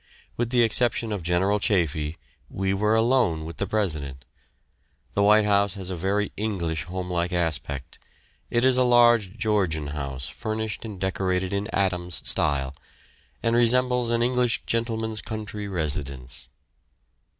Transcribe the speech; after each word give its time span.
With 0.35 0.49
the 0.49 0.63
exception 0.63 1.11
of 1.11 1.21
General 1.21 1.59
Chaffee, 1.59 2.17
we 2.49 2.73
were 2.73 2.95
alone 2.95 3.45
with 3.45 3.57
the 3.57 3.67
President. 3.67 4.25
The 5.13 5.21
White 5.21 5.45
House 5.45 5.75
has 5.75 5.91
a 5.91 5.95
very 5.95 6.31
English 6.35 6.85
homelike 6.85 7.31
aspect. 7.31 7.99
It 8.49 8.65
is 8.65 8.77
a 8.77 8.83
large 8.83 9.37
Georgian 9.37 9.89
house 9.93 10.27
furnished 10.27 10.85
and 10.85 10.99
decorated 10.99 11.53
in 11.53 11.69
Adams 11.71 12.27
style, 12.27 12.73
and 13.43 13.55
resembles 13.55 14.09
an 14.09 14.23
English 14.23 14.63
gentleman's 14.65 15.21
country 15.21 15.67
residence. 15.67 16.49